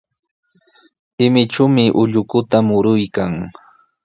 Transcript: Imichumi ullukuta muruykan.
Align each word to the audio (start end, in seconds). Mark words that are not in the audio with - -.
Imichumi 1.25 1.83
ullukuta 2.01 2.57
muruykan. 2.67 3.33